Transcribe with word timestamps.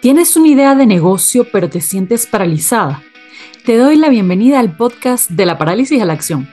¿Tienes 0.00 0.34
una 0.34 0.48
idea 0.48 0.74
de 0.74 0.86
negocio 0.86 1.46
pero 1.52 1.68
te 1.68 1.82
sientes 1.82 2.26
paralizada? 2.26 3.02
Te 3.66 3.76
doy 3.76 3.96
la 3.96 4.08
bienvenida 4.08 4.58
al 4.58 4.74
podcast 4.74 5.28
de 5.28 5.44
la 5.44 5.58
parálisis 5.58 6.00
a 6.00 6.06
la 6.06 6.14
acción, 6.14 6.48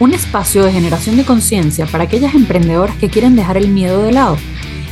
un 0.00 0.14
espacio 0.14 0.64
de 0.64 0.72
generación 0.72 1.16
de 1.16 1.24
conciencia 1.24 1.86
para 1.86 2.04
aquellas 2.04 2.34
emprendedoras 2.34 2.96
que 2.96 3.08
quieren 3.08 3.36
dejar 3.36 3.56
el 3.56 3.68
miedo 3.68 4.02
de 4.02 4.10
lado. 4.10 4.36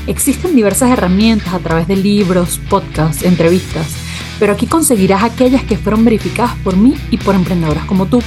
Existen 0.06 0.54
diversas 0.54 0.92
herramientas 0.92 1.52
a 1.52 1.58
través 1.58 1.88
de 1.88 1.96
libros, 1.96 2.60
podcasts, 2.70 3.24
entrevistas, 3.24 3.96
pero 4.38 4.52
aquí 4.52 4.66
conseguirás 4.66 5.24
aquellas 5.24 5.64
que 5.64 5.76
fueron 5.76 6.04
verificadas 6.04 6.54
por 6.62 6.76
mí 6.76 6.94
y 7.10 7.16
por 7.16 7.34
emprendedoras 7.34 7.86
como 7.86 8.06
tú. 8.06 8.22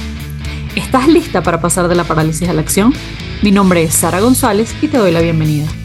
¿Estás 0.76 1.08
lista 1.08 1.42
para 1.42 1.62
pasar 1.62 1.88
de 1.88 1.94
la 1.94 2.04
parálisis 2.04 2.50
a 2.50 2.52
la 2.52 2.60
acción? 2.60 2.92
Mi 3.40 3.50
nombre 3.50 3.82
es 3.82 3.94
Sara 3.94 4.20
González 4.20 4.74
y 4.82 4.88
te 4.88 4.98
doy 4.98 5.10
la 5.10 5.22
bienvenida. 5.22 5.79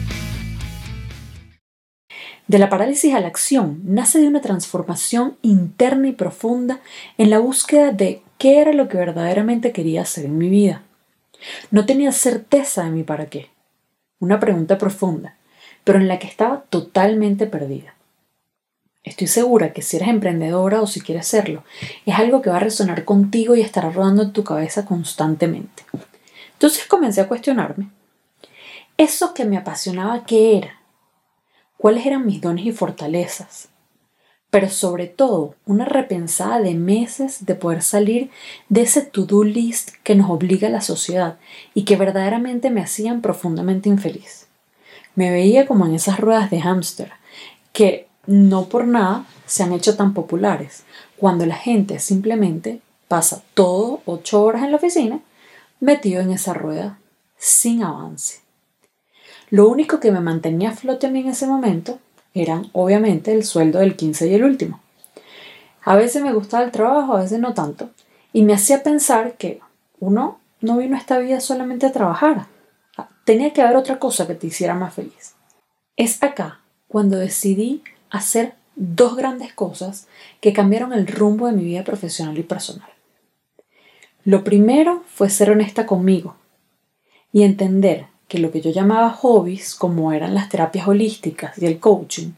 De 2.46 2.58
la 2.58 2.68
parálisis 2.68 3.12
a 3.14 3.20
la 3.20 3.26
acción 3.26 3.80
nace 3.84 4.20
de 4.20 4.28
una 4.28 4.40
transformación 4.40 5.36
interna 5.42 6.08
y 6.08 6.12
profunda 6.12 6.80
en 7.18 7.30
la 7.30 7.40
búsqueda 7.40 7.90
de 7.90 8.22
qué 8.38 8.60
era 8.60 8.72
lo 8.72 8.88
que 8.88 8.98
verdaderamente 8.98 9.72
quería 9.72 10.02
hacer 10.02 10.26
en 10.26 10.38
mi 10.38 10.48
vida. 10.48 10.82
No 11.72 11.86
tenía 11.86 12.12
certeza 12.12 12.84
de 12.84 12.90
mi 12.90 13.02
para 13.02 13.26
qué. 13.26 13.50
Una 14.20 14.38
pregunta 14.38 14.78
profunda, 14.78 15.36
pero 15.82 15.98
en 15.98 16.06
la 16.06 16.18
que 16.18 16.28
estaba 16.28 16.62
totalmente 16.70 17.46
perdida. 17.46 17.94
Estoy 19.02 19.26
segura 19.26 19.72
que 19.72 19.82
si 19.82 19.96
eres 19.96 20.08
emprendedora 20.08 20.82
o 20.82 20.86
si 20.86 21.00
quieres 21.00 21.26
serlo, 21.26 21.64
es 22.06 22.14
algo 22.16 22.42
que 22.42 22.50
va 22.50 22.56
a 22.56 22.60
resonar 22.60 23.04
contigo 23.04 23.54
y 23.54 23.60
estará 23.60 23.90
rodando 23.90 24.22
en 24.22 24.32
tu 24.32 24.44
cabeza 24.44 24.84
constantemente. 24.84 25.84
Entonces 26.54 26.86
comencé 26.86 27.20
a 27.20 27.28
cuestionarme. 27.28 27.88
¿Eso 28.96 29.34
que 29.34 29.44
me 29.44 29.56
apasionaba 29.56 30.24
qué 30.24 30.58
era? 30.58 30.75
Cuáles 31.76 32.06
eran 32.06 32.26
mis 32.26 32.40
dones 32.40 32.66
y 32.66 32.72
fortalezas, 32.72 33.68
pero 34.50 34.70
sobre 34.70 35.06
todo 35.06 35.54
una 35.66 35.84
repensada 35.84 36.60
de 36.60 36.74
meses 36.74 37.44
de 37.46 37.54
poder 37.54 37.82
salir 37.82 38.30
de 38.68 38.82
ese 38.82 39.02
to-do 39.02 39.44
list 39.44 39.90
que 40.02 40.14
nos 40.14 40.30
obliga 40.30 40.68
a 40.68 40.70
la 40.70 40.80
sociedad 40.80 41.38
y 41.74 41.84
que 41.84 41.96
verdaderamente 41.96 42.70
me 42.70 42.80
hacían 42.80 43.20
profundamente 43.20 43.88
infeliz. 43.88 44.46
Me 45.14 45.30
veía 45.30 45.66
como 45.66 45.86
en 45.86 45.94
esas 45.94 46.20
ruedas 46.20 46.50
de 46.50 46.60
hámster 46.60 47.12
que 47.72 48.06
no 48.26 48.66
por 48.66 48.86
nada 48.86 49.26
se 49.46 49.62
han 49.62 49.72
hecho 49.72 49.96
tan 49.96 50.14
populares, 50.14 50.84
cuando 51.16 51.46
la 51.46 51.56
gente 51.56 51.98
simplemente 51.98 52.80
pasa 53.08 53.42
todo 53.54 54.00
ocho 54.04 54.42
horas 54.42 54.62
en 54.62 54.70
la 54.70 54.76
oficina 54.78 55.20
metido 55.80 56.20
en 56.20 56.30
esa 56.30 56.54
rueda 56.54 56.98
sin 57.38 57.82
avance. 57.82 58.45
Lo 59.50 59.68
único 59.68 60.00
que 60.00 60.12
me 60.12 60.20
mantenía 60.20 60.70
a 60.70 60.76
flote 60.76 61.10
mí 61.10 61.20
en 61.20 61.28
ese 61.28 61.46
momento 61.46 61.98
eran, 62.34 62.68
obviamente, 62.72 63.32
el 63.32 63.44
sueldo 63.44 63.78
del 63.78 63.96
15 63.96 64.28
y 64.28 64.34
el 64.34 64.44
último. 64.44 64.80
A 65.82 65.94
veces 65.94 66.22
me 66.22 66.32
gustaba 66.32 66.64
el 66.64 66.72
trabajo, 66.72 67.14
a 67.16 67.22
veces 67.22 67.38
no 67.38 67.54
tanto, 67.54 67.90
y 68.32 68.42
me 68.42 68.54
hacía 68.54 68.82
pensar 68.82 69.34
que 69.34 69.60
uno 70.00 70.40
no 70.60 70.78
vino 70.78 70.96
a 70.96 70.98
esta 70.98 71.18
vida 71.18 71.40
solamente 71.40 71.86
a 71.86 71.92
trabajar. 71.92 72.46
Tenía 73.24 73.52
que 73.52 73.62
haber 73.62 73.76
otra 73.76 73.98
cosa 73.98 74.26
que 74.26 74.34
te 74.34 74.48
hiciera 74.48 74.74
más 74.74 74.94
feliz. 74.94 75.34
Es 75.96 76.22
acá 76.22 76.60
cuando 76.88 77.16
decidí 77.18 77.82
hacer 78.10 78.54
dos 78.74 79.16
grandes 79.16 79.52
cosas 79.54 80.06
que 80.40 80.52
cambiaron 80.52 80.92
el 80.92 81.06
rumbo 81.06 81.46
de 81.46 81.52
mi 81.52 81.64
vida 81.64 81.84
profesional 81.84 82.36
y 82.36 82.42
personal. 82.42 82.88
Lo 84.24 84.44
primero 84.44 85.04
fue 85.14 85.30
ser 85.30 85.50
honesta 85.50 85.86
conmigo 85.86 86.36
y 87.32 87.44
entender 87.44 88.06
que 88.28 88.38
lo 88.38 88.50
que 88.50 88.60
yo 88.60 88.70
llamaba 88.70 89.10
hobbies, 89.10 89.74
como 89.74 90.12
eran 90.12 90.34
las 90.34 90.48
terapias 90.48 90.88
holísticas 90.88 91.56
y 91.58 91.66
el 91.66 91.78
coaching, 91.78 92.32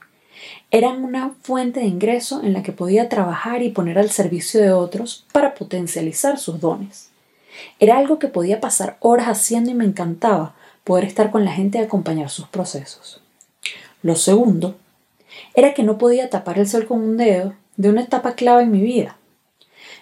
eran 0.70 1.03
una 1.03 1.34
fuente 1.42 1.80
de 1.80 1.86
ingreso 1.86 2.42
en 2.42 2.53
la 2.53 2.62
que 2.62 2.72
podía 2.72 3.08
trabajar 3.08 3.62
y 3.62 3.70
poner 3.70 3.98
al 3.98 4.11
servicio 4.11 4.61
de 4.61 4.72
otros 4.72 5.25
para 5.33 5.55
potencializar 5.55 6.39
sus 6.39 6.61
dones. 6.61 7.08
Era 7.80 7.98
algo 7.98 8.19
que 8.19 8.28
podía 8.28 8.61
pasar 8.61 8.98
horas 9.00 9.29
haciendo 9.29 9.70
y 9.70 9.74
me 9.74 9.85
encantaba 9.85 10.55
poder 10.85 11.05
estar 11.05 11.30
con 11.30 11.45
la 11.45 11.52
gente 11.52 11.79
y 11.79 11.83
acompañar 11.83 12.30
sus 12.30 12.46
procesos. 12.48 13.20
Lo 14.02 14.14
segundo 14.14 14.77
era 15.55 15.74
que 15.74 15.83
no 15.83 15.98
podía 15.98 16.30
tapar 16.30 16.58
el 16.58 16.68
sol 16.68 16.86
con 16.86 17.01
un 17.01 17.17
dedo 17.17 17.55
de 17.77 17.89
una 17.89 18.02
etapa 18.02 18.34
clave 18.34 18.63
en 18.63 18.70
mi 18.70 18.83
vida. 18.83 19.17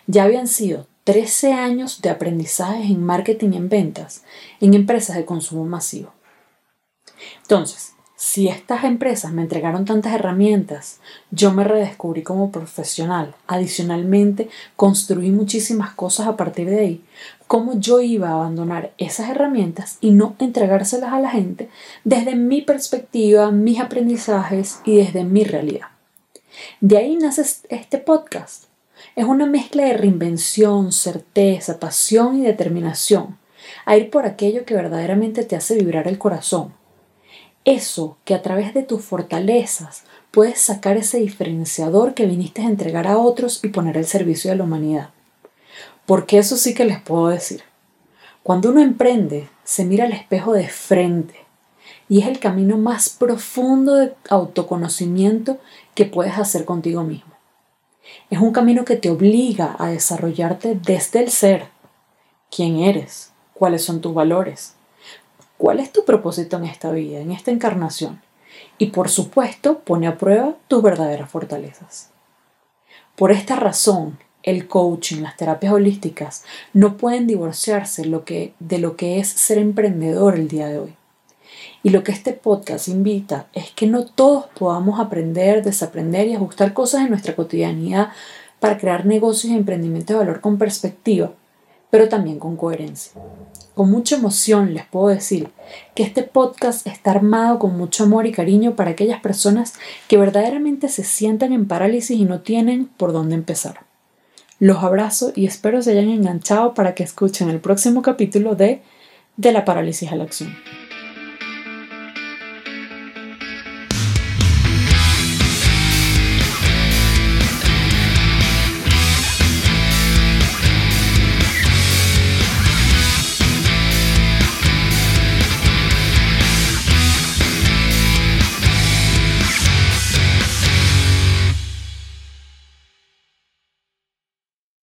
Ya 0.07 0.25
habían 0.25 0.49
sido 0.49 0.87
13 1.07 1.53
años 1.53 2.03
de 2.03 2.11
aprendizaje 2.11 2.83
en 2.83 3.01
marketing 3.01 3.53
y 3.53 3.57
en 3.59 3.69
ventas 3.69 4.25
en 4.61 4.75
empresas 4.75 5.15
de 5.15 5.25
consumo 5.25 5.65
masivo. 5.65 6.13
Entonces, 7.43 7.93
si 8.17 8.49
estas 8.49 8.83
empresas 8.83 9.33
me 9.33 9.43
entregaron 9.43 9.85
tantas 9.85 10.15
herramientas, 10.15 10.99
yo 11.31 11.53
me 11.53 11.63
redescubrí 11.63 12.25
como 12.25 12.51
profesional. 12.51 13.37
Adicionalmente, 13.47 14.49
construí 14.75 15.31
muchísimas 15.31 15.95
cosas 15.95 16.27
a 16.27 16.37
partir 16.37 16.69
de 16.69 16.81
ahí. 16.81 17.05
¿Cómo 17.47 17.79
yo 17.79 18.01
iba 18.01 18.31
a 18.31 18.35
abandonar 18.35 18.93
esas 18.99 19.31
herramientas 19.31 19.99
y 20.01 20.11
no 20.11 20.35
entregárselas 20.41 21.13
a 21.13 21.21
la 21.21 21.31
gente 21.31 21.69
desde 22.03 22.35
mi 22.35 22.63
perspectiva, 22.63 23.53
mis 23.53 23.79
aprendizajes 23.79 24.81
y 24.85 24.97
desde 24.97 25.23
mi 25.23 25.45
realidad? 25.45 25.87
De 26.81 26.97
ahí 26.97 27.15
nace 27.15 27.43
este 27.69 27.99
podcast 27.99 28.66
es 29.15 29.25
una 29.25 29.47
mezcla 29.47 29.85
de 29.85 29.95
reinvención, 29.95 30.93
certeza, 30.93 31.79
pasión 31.79 32.39
y 32.39 32.43
determinación, 32.43 33.39
a 33.85 33.97
ir 33.97 34.11
por 34.11 34.27
aquello 34.27 34.65
que 34.65 34.75
verdaderamente 34.75 35.45
te 35.45 35.57
hace 35.57 35.77
vibrar 35.77 36.09
el 36.09 36.19
corazón. 36.19 36.75
Eso 37.65 38.17
que 38.25 38.35
a 38.35 38.43
través 38.43 38.75
de 38.75 38.83
tus 38.83 39.03
fortalezas 39.05 40.05
puedes 40.31 40.61
sacar 40.61 40.97
ese 40.97 41.19
diferenciador 41.19 42.15
que 42.15 42.27
viniste 42.27 42.63
a 42.63 42.67
entregar 42.67 43.07
a 43.07 43.19
otros 43.19 43.65
y 43.65 43.69
poner 43.69 43.99
al 43.99 44.07
servicio 44.07 44.51
de 44.51 44.57
la 44.57 44.65
humanidad. 44.65 45.11
Porque 46.05 46.39
eso 46.39 46.57
sí 46.57 46.75
que 46.75 46.85
les 46.85 47.01
puedo 47.01 47.29
decir. 47.29 47.63
Cuando 48.43 48.71
uno 48.71 48.81
emprende, 48.81 49.49
se 49.65 49.85
mira 49.85 50.05
al 50.05 50.13
espejo 50.13 50.53
de 50.53 50.69
frente 50.69 51.35
y 52.09 52.21
es 52.21 52.29
el 52.29 52.39
camino 52.39 52.79
más 52.79 53.09
profundo 53.09 53.95
de 53.95 54.15
autoconocimiento 54.29 55.59
que 55.95 56.05
puedes 56.05 56.39
hacer 56.39 56.65
contigo 56.65 57.03
mismo. 57.03 57.36
Es 58.31 58.41
un 58.41 58.53
camino 58.53 58.85
que 58.85 58.97
te 58.97 59.11
obliga 59.11 59.77
a 59.79 59.89
desarrollarte 59.89 60.75
desde 60.75 61.21
el 61.21 61.31
ser. 61.31 61.69
¿Quién 62.51 62.79
eres? 62.79 63.33
¿Cuáles 63.55 63.85
son 63.85 64.01
tus 64.01 64.15
valores? 64.15 64.75
¿Cuál 65.59 65.81
es 65.81 65.93
tu 65.93 66.05
propósito 66.05 66.57
en 66.57 66.65
esta 66.65 66.91
vida, 66.91 67.21
en 67.21 67.33
esta 67.33 67.51
encarnación? 67.51 68.21
Y 68.79 68.87
por 68.87 69.09
supuesto, 69.09 69.81
pone 69.81 70.07
a 70.07 70.19
prueba 70.19 70.55
tus 70.69 70.83
verdaderas 70.83 71.31
fortalezas. 71.31 72.11
Por 73.17 73.33
esta 73.33 73.57
razón, 73.57 74.19
el 74.43 74.69
coaching, 74.69 75.23
las 75.23 75.37
terapias 75.37 75.73
holísticas 75.73 76.45
no 76.73 76.97
pueden 76.97 77.27
divorciarse 77.27 78.03
de 78.03 78.79
lo 78.79 78.97
que 78.97 79.19
es 79.19 79.29
ser 79.29 79.59
emprendedor 79.59 80.35
el 80.35 80.49
día 80.49 80.69
de 80.69 80.79
hoy. 80.79 80.95
Y 81.87 81.91
lo 81.91 82.03
que 82.03 82.11
este 82.11 82.33
podcast 82.33 82.89
invita 82.89 83.47
es 83.53 83.71
que 83.71 83.87
no 83.87 84.05
todos 84.05 84.47
podamos 84.59 84.99
aprender, 84.99 85.63
desaprender 85.63 86.27
y 86.27 86.35
ajustar 86.35 86.73
cosas 86.73 87.03
en 87.03 87.11
nuestra 87.11 87.37
cotidianidad 87.37 88.09
para 88.59 88.77
crear 88.77 89.07
negocios 89.07 89.53
y 89.53 89.57
emprendimientos 89.57 90.15
de 90.15 90.19
valor 90.19 90.41
con 90.41 90.59
perspectiva, 90.59 91.31
pero 91.89 92.09
también 92.09 92.41
con 92.41 92.57
coherencia. 92.57 93.13
Con 93.77 93.89
mucha 93.89 94.17
emoción 94.17 94.75
les 94.75 94.85
puedo 94.85 95.07
decir 95.07 95.51
que 95.95 96.03
este 96.03 96.25
podcast 96.25 96.89
está 96.89 97.13
armado 97.13 97.61
con 97.61 97.79
mucho 97.79 98.03
amor 98.03 98.27
y 98.27 98.33
cariño 98.33 98.75
para 98.75 98.91
aquellas 98.91 99.21
personas 99.21 99.75
que 100.09 100.19
verdaderamente 100.19 100.89
se 100.89 101.05
sientan 101.05 101.53
en 101.53 101.69
parálisis 101.69 102.19
y 102.19 102.25
no 102.25 102.41
tienen 102.41 102.87
por 102.97 103.13
dónde 103.13 103.37
empezar. 103.37 103.87
Los 104.59 104.83
abrazo 104.83 105.31
y 105.37 105.47
espero 105.47 105.81
se 105.83 105.93
hayan 105.93 106.09
enganchado 106.09 106.75
para 106.75 106.97
que 106.97 107.05
escuchen 107.05 107.49
el 107.49 107.61
próximo 107.61 108.03
capítulo 108.03 108.57
de 108.57 108.83
De 109.37 109.53
la 109.53 109.65
parálisis 109.65 110.11
a 110.11 110.17
la 110.17 110.25
acción. 110.25 110.53